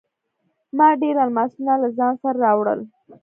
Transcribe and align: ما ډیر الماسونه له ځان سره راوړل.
ما 0.77 0.87
ډیر 1.01 1.15
الماسونه 1.25 1.73
له 1.83 1.89
ځان 1.97 2.13
سره 2.21 2.37
راوړل. 2.45 2.79